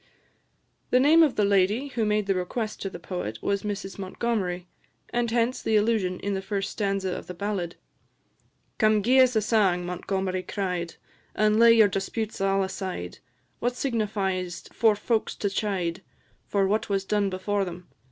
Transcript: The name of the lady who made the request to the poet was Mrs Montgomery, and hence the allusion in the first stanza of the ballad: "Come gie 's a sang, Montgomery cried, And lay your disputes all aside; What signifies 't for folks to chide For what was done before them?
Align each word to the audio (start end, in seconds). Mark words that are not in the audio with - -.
The 0.89 0.99
name 0.99 1.21
of 1.21 1.35
the 1.35 1.45
lady 1.45 1.89
who 1.89 2.05
made 2.05 2.25
the 2.25 2.33
request 2.33 2.81
to 2.81 2.89
the 2.89 2.97
poet 2.97 3.37
was 3.43 3.61
Mrs 3.61 3.99
Montgomery, 3.99 4.65
and 5.11 5.29
hence 5.29 5.61
the 5.61 5.75
allusion 5.75 6.19
in 6.21 6.33
the 6.33 6.41
first 6.41 6.71
stanza 6.71 7.15
of 7.15 7.27
the 7.27 7.35
ballad: 7.35 7.75
"Come 8.79 9.03
gie 9.03 9.19
's 9.19 9.35
a 9.35 9.43
sang, 9.43 9.85
Montgomery 9.85 10.41
cried, 10.41 10.95
And 11.35 11.59
lay 11.59 11.73
your 11.73 11.87
disputes 11.87 12.41
all 12.41 12.63
aside; 12.63 13.19
What 13.59 13.75
signifies 13.75 14.63
't 14.63 14.73
for 14.73 14.95
folks 14.95 15.35
to 15.35 15.51
chide 15.51 16.01
For 16.47 16.65
what 16.67 16.89
was 16.89 17.05
done 17.05 17.29
before 17.29 17.63
them? 17.63 17.87